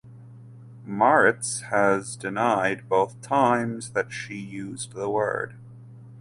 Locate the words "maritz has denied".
0.83-2.89